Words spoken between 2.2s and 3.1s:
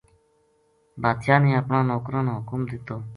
نا حکم دیتو